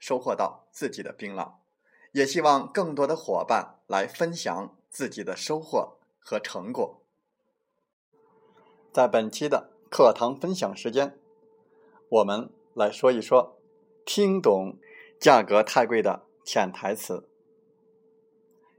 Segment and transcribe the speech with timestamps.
[0.00, 1.52] 收获到自己的槟榔，
[2.10, 7.02] 也希望更多的伙伴来分享自己的收获和成果。
[8.92, 11.16] 在本期的课堂分享时间，
[12.08, 13.60] 我们来说一说
[14.04, 14.78] 听懂
[15.20, 17.28] 价格太贵的潜台词。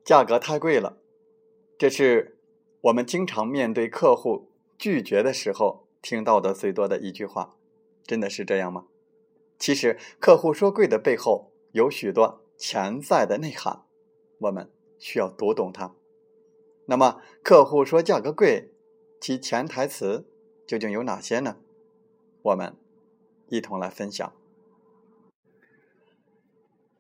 [0.04, 0.98] 价格太贵了，
[1.78, 2.40] 这是
[2.82, 7.56] 我们经常面对客户拒绝的时候听到的最多的一句话，
[8.04, 8.88] 真的是这样吗？
[9.62, 13.84] 其实，客户说贵的背后有许多潜在的内涵，
[14.40, 15.94] 我们需要读懂它。
[16.88, 18.74] 那么，客户说价格贵，
[19.20, 20.26] 其潜台词
[20.66, 21.58] 究竟有哪些呢？
[22.42, 22.76] 我们
[23.50, 24.34] 一同来分享。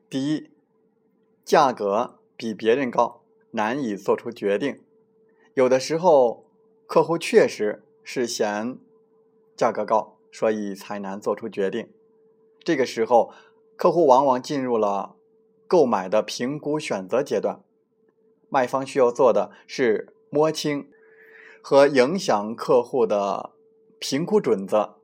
[0.07, 0.51] 第一，
[1.43, 4.83] 价格比别人高，难以做出决定。
[5.55, 6.45] 有的时候，
[6.85, 8.77] 客户确实是嫌
[9.57, 11.91] 价格高，所以才难做出决定。
[12.63, 13.33] 这个时候，
[13.75, 15.15] 客户往往进入了
[15.67, 17.63] 购买的评估选择阶段。
[18.49, 20.89] 卖方需要做的是摸清
[21.61, 23.51] 和影响客户的
[23.97, 24.97] 评估准则，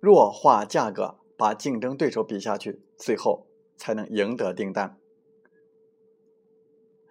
[0.00, 3.46] 弱化价格，把竞争对手比下去，最后
[3.76, 4.98] 才能赢得订单。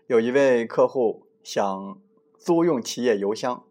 [0.08, 2.02] 有一位客户想
[2.38, 3.64] 租用企业邮箱，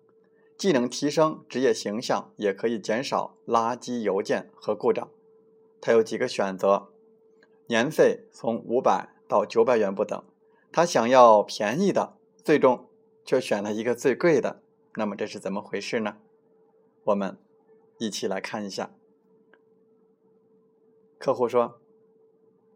[0.56, 5.08] 既能提升职业形象，也可以减少垃圾邮件和故障。
[5.80, 6.88] 他有几个选择，
[7.66, 10.22] 年费从五百到九百元不等。
[10.72, 12.88] 他想要便宜的，最终
[13.24, 14.62] 却选了一个最贵的。
[14.94, 16.18] 那么这是怎么回事呢？
[17.04, 17.38] 我们
[17.98, 18.90] 一起来看一下。
[21.18, 21.80] 客户说：“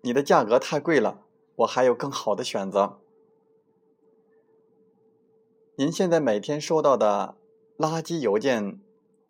[0.02, 1.26] 你的价格太贵了，
[1.56, 3.00] 我还有更好的选择。”
[5.76, 7.36] 您现在每天收到的
[7.78, 8.80] 垃圾邮件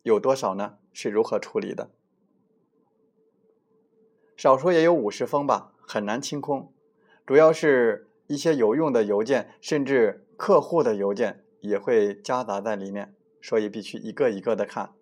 [0.03, 0.79] 有多少呢？
[0.93, 1.91] 是如何处理的？
[4.43, 6.73] 少说也有五十封吧，很难清空。
[7.25, 14.95] 主要是一些有用的邮件，甚至客户的邮件也会夹杂在里面，所以必须一个一个的看。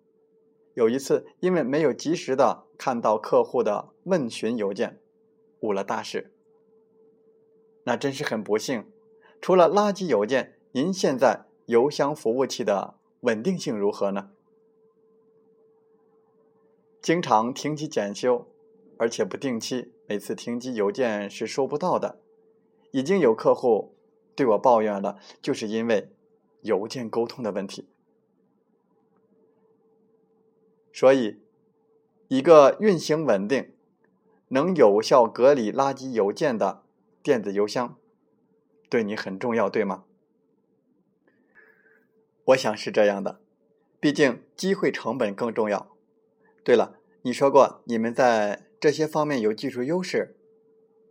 [0.75, 4.99] 有一次，因为没有及时的看到客户的问询邮件，
[5.61, 6.31] 误了大事。
[7.85, 8.91] 那真是很不幸。
[9.41, 14.29] 除了垃圾邮件，您现在邮箱服务器的稳定性如何呢？
[17.01, 18.45] 经常停机检修。
[19.01, 22.19] 而且不定期，每次停机邮件是收不到的。
[22.91, 23.95] 已经有客户
[24.35, 26.11] 对我抱怨了，就是因为
[26.61, 27.89] 邮件沟通的问题。
[30.93, 31.41] 所以，
[32.27, 33.73] 一个运行稳定、
[34.49, 36.83] 能有效隔离垃圾邮件的
[37.23, 37.97] 电子邮箱，
[38.87, 40.03] 对你很重要，对吗？
[42.43, 43.41] 我想是这样的，
[43.99, 45.91] 毕竟机会成本更重要。
[46.63, 48.67] 对了，你说过你们在。
[48.81, 50.35] 这些方面有技术优势，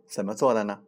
[0.05, 0.81] 怎么做的呢？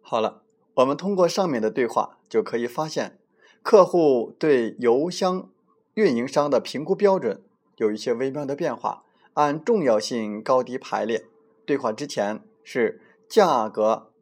[0.00, 3.18] 好了，我们通过上面的对话就可以发现，
[3.64, 5.50] 客户对邮箱
[5.94, 7.42] 运营商的评估标准
[7.78, 11.26] 有一些微妙的变化，按重要性高低排列。
[11.66, 14.12] 对话之前是价格、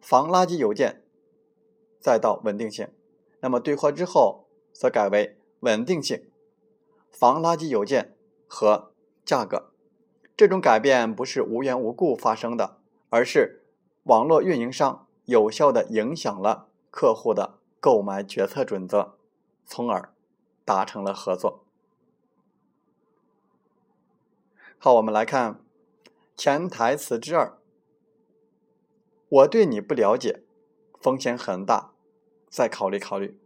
[0.00, 1.02] 防垃圾邮件，
[1.98, 2.88] 再到稳定性，
[3.40, 6.30] 那么对话之后则改为稳定性。
[7.18, 8.14] 防垃圾邮件
[8.46, 8.92] 和
[9.24, 9.70] 价格，
[10.36, 12.76] 这种改变不是无缘无故发生的，
[13.08, 13.64] 而是
[14.02, 19.16] 网络运营商有效的影响了客户的购买决策准则，
[19.64, 20.12] 从而
[20.66, 21.64] 达成了合作。
[24.76, 25.64] 好，我们来看
[26.36, 27.56] 潜台词之二：
[29.30, 30.44] 我对你不了解，
[31.00, 31.92] 风险很大，
[32.50, 33.40] 再考虑考虑。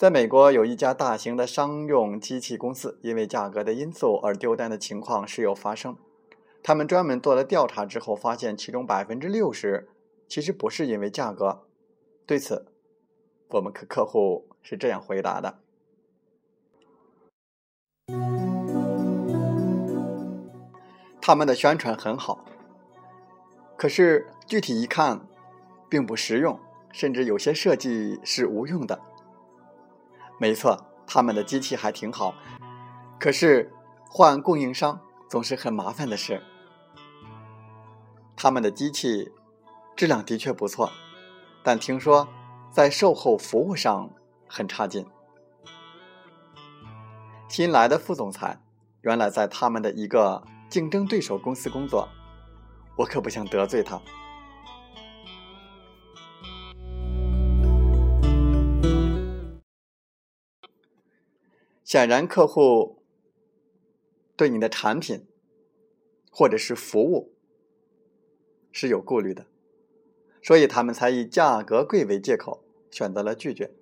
[0.00, 5.94] 在美国，有一家大型的商用机器公司，因为价格的因素而丢单的情况时有发生。
[6.62, 9.90] 他们专门做了调查之后，发现其中百分之六十
[10.26, 11.66] 其实不是因为价格。
[12.24, 12.64] 对此，
[13.50, 15.58] 我们客客户是这样回答的：
[21.20, 22.42] 他们的宣传很好，
[23.76, 25.28] 可是具体一看，
[25.90, 26.58] 并不实用，
[26.90, 28.98] 甚至有些设计是无用的。
[30.40, 32.34] 没错，他们的机器还挺好，
[33.18, 33.70] 可是
[34.08, 34.98] 换供应商
[35.28, 36.42] 总是很麻烦的事。
[38.34, 39.30] 他们的机器
[39.94, 40.90] 质量的确不错，
[41.62, 42.26] 但听说
[42.70, 44.08] 在售后服务上
[44.48, 45.06] 很差劲。
[47.46, 48.62] 新来的副总裁
[49.02, 52.08] 原来在他们的一个竞争对手公司工作，
[52.96, 54.00] 我可不想得罪他。
[61.90, 63.02] 显然，客户
[64.36, 65.26] 对你的产品
[66.30, 67.34] 或者是服务。
[68.70, 69.48] 是有顾虑的，
[70.40, 73.72] 所以他们才以价格贵为借口选择了拒绝。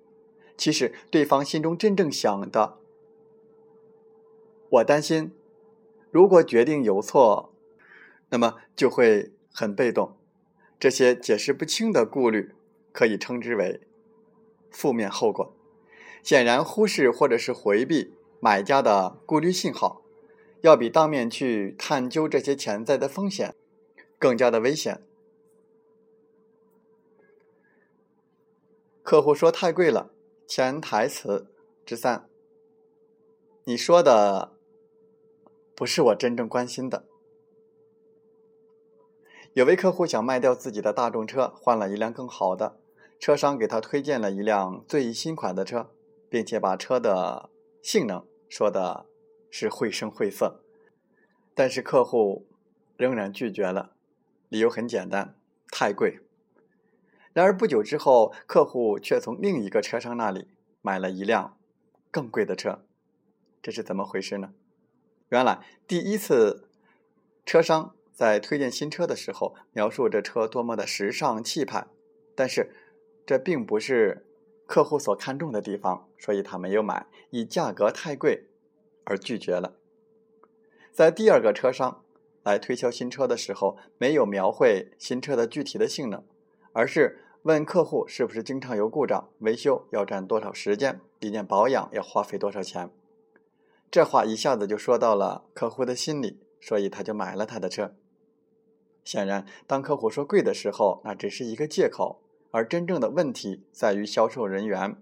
[0.57, 2.79] 其实对方心中真正想的，
[4.71, 5.31] 我担心，
[6.09, 7.53] 如果决定有错，
[8.29, 10.17] 那么就会很被动。
[10.79, 12.55] 这些解释不清的顾虑，
[12.91, 13.81] 可以称之为
[14.71, 15.55] 负面后果。
[16.23, 20.01] 显然，忽视或者是回避买家的顾虑信号，
[20.61, 23.55] 要比当面去探究这些潜在的风险。
[24.19, 25.01] 更加的危险。
[29.01, 30.11] 客户说太贵了。
[30.45, 31.47] 潜台词
[31.85, 32.27] 之三：
[33.63, 34.57] 你说的
[35.73, 37.05] 不是我真正关心的。
[39.53, 42.77] 有位客户想卖掉自己的大众车，换了一辆更好的，
[43.19, 45.89] 车商给他推荐了一辆最新款的车，
[46.29, 47.49] 并且把车的
[47.81, 49.05] 性能说的
[49.49, 50.63] 是绘声绘色，
[51.55, 52.47] 但是客户
[52.97, 53.95] 仍然拒绝了。
[54.49, 55.35] 理由很简单，
[55.71, 56.19] 太贵。
[57.33, 60.47] 然而不久之后，客户却从另一个车商那里
[60.81, 61.57] 买了一辆
[62.09, 62.83] 更贵的车，
[63.61, 64.53] 这是怎么回事呢？
[65.29, 66.69] 原来第一次
[67.45, 71.87] 车商在推荐新车的时候，描述这车多么的时尚气派，
[72.35, 72.71] 但是
[73.27, 74.25] 这并不是
[74.69, 78.45] 客户所看重的地方，所以他没有买，以价格太贵
[79.03, 79.73] 而拒绝了。
[80.91, 82.03] 在第二个车商。
[82.41, 86.23] 来推销新车的时候，没有描绘新车的具体的性能，
[86.71, 92.89] 而是问客户是不是经常有故障，维修要占多少时间，一件保养要花费多少钱。
[93.91, 97.93] 这话一下子就说到了客户的心里，所以他就买了他的车。
[99.03, 102.21] 显然，当客户说贵的时候，那只是一个借口，
[102.51, 105.01] 而真正的问题在于销售人员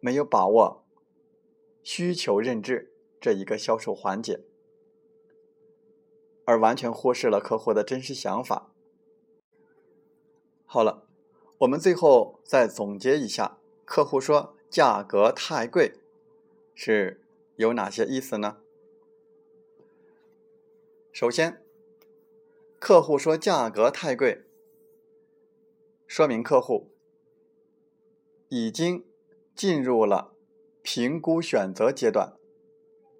[0.00, 0.84] 没有把握
[1.82, 4.42] 需求认知这一个销售环节。
[6.44, 8.70] 而完全忽视了客户的真实想法。
[10.64, 11.08] 好了，
[11.58, 15.94] 我们最后再总结一下，客户说价格太贵
[16.72, 17.20] 是
[17.56, 18.58] 有哪些意思呢？
[21.12, 21.60] 首先，
[22.78, 24.44] 客户说价格太贵，
[26.06, 26.92] 说明客户
[28.48, 29.04] 已经
[29.54, 30.32] 进入了
[30.82, 32.34] 评估选择阶段，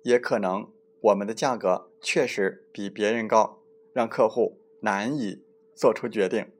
[0.02, 0.70] 也可能。
[1.02, 3.60] 我们的价格确实比别人高，
[3.92, 5.44] 让客户难以
[5.76, 6.50] 做出决定。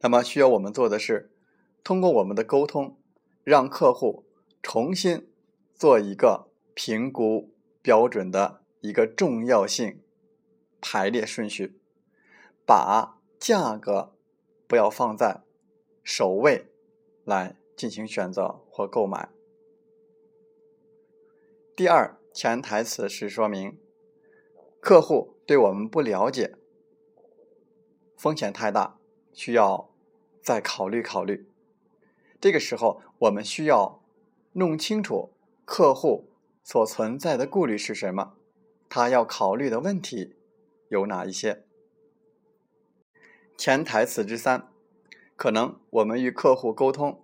[0.00, 1.30] 那么需要我们做的是，
[1.84, 2.98] 通过我们的沟通，
[3.44, 4.24] 让客户
[4.62, 5.28] 重新
[5.74, 10.00] 做一个评估标准的一个重要性
[10.80, 11.78] 排列顺序，
[12.66, 14.16] 把价格
[14.66, 15.43] 不要放在
[16.04, 16.66] 首位
[17.24, 19.30] 来进行选择或购买。
[21.74, 22.16] 第二。
[22.36, 23.78] 潜台词是说明，
[24.80, 26.56] 客户对我们不了解，
[28.16, 28.98] 风险太大，
[29.32, 29.88] 需要
[30.42, 31.48] 再考虑考虑。
[32.40, 34.02] 这个时候，我们需要
[34.54, 35.30] 弄清楚
[35.64, 36.32] 客户
[36.64, 38.34] 所存在的顾虑是什么，
[38.88, 40.34] 他要考虑的问题
[40.88, 41.64] 有哪一些。
[43.56, 44.72] 潜台词之三，
[45.36, 47.22] 可能我们与客户沟通，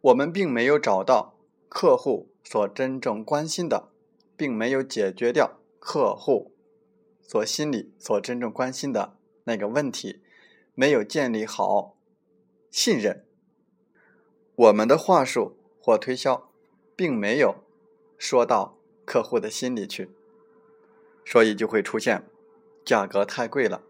[0.00, 1.34] 我们并没有找到
[1.68, 3.90] 客户所真正关心的。
[4.38, 6.52] 并没有解决掉客户
[7.22, 10.20] 所心里所真正关心的那个问题，
[10.74, 11.96] 没有建立好
[12.70, 13.24] 信任。
[14.54, 16.50] 我们的话术或推销，
[16.94, 17.64] 并没有
[18.18, 18.76] 说到
[19.06, 20.10] 客户的心里去，
[21.24, 22.28] 所以就会出现
[22.84, 23.82] 价格太贵了。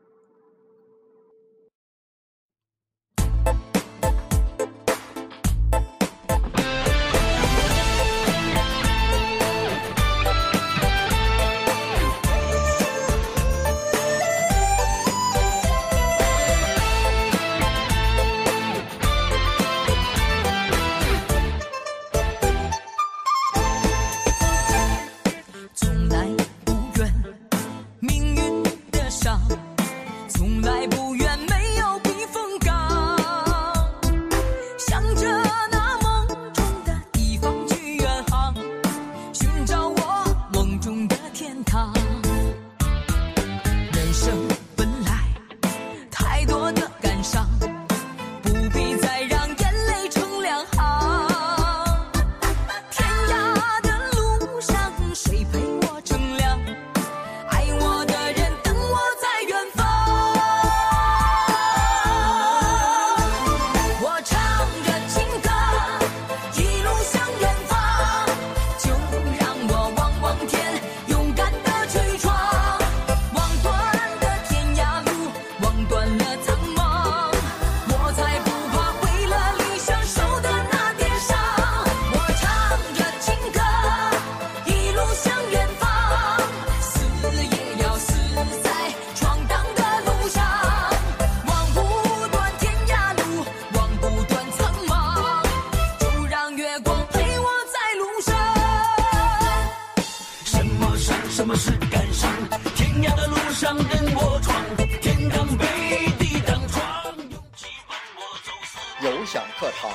[101.37, 102.33] 什么是感伤？
[102.75, 104.65] 天涯的路上任我闯，
[105.03, 109.91] 天堂北地当闯，勇气伴我走四有享课堂，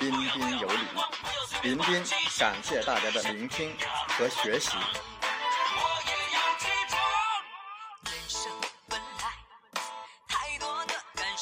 [0.00, 0.78] 彬彬有礼。
[1.62, 2.04] 林斌
[2.40, 3.72] 感谢大家的聆听
[4.18, 4.72] 和学习。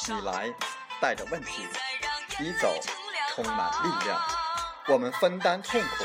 [0.09, 0.53] 你来
[1.01, 1.67] 带着问题，
[2.39, 2.71] 你走
[3.33, 4.21] 充满力量。
[4.89, 6.03] 我们分担痛苦，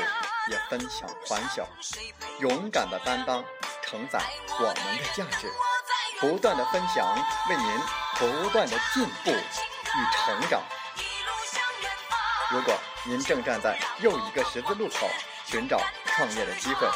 [0.49, 1.63] 也分享欢笑，
[2.39, 3.43] 勇敢的担当，
[3.81, 4.19] 承载
[4.59, 5.51] 我们的价值。
[6.19, 7.15] 不断的分享，
[7.49, 7.81] 为您
[8.17, 10.61] 不断的进步与成长。
[12.51, 12.73] 如果
[13.05, 15.07] 您正站在又一个十字路口，
[15.45, 16.87] 寻找创业的机会，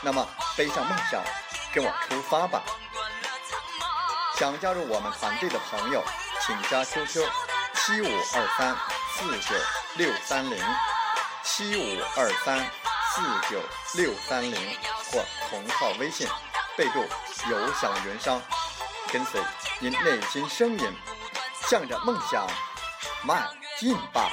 [0.00, 1.22] 那么背上梦想，
[1.72, 2.62] 跟我出发吧！
[4.36, 6.02] 想加入我们团队的朋友，
[6.40, 7.28] 请加 QQ
[7.74, 8.76] 七五二三
[9.14, 9.54] 四九
[9.96, 10.58] 六三零
[11.44, 12.58] 七五二三
[13.14, 13.60] 四九
[13.94, 14.54] 六三零
[15.12, 16.26] 或同号微信，
[16.76, 17.00] 备注
[17.50, 18.40] “有享云商”，
[19.12, 19.40] 跟随
[19.78, 20.92] 您内心声音，
[21.68, 22.46] 向着梦想
[23.22, 23.46] 迈
[23.78, 24.32] 进吧！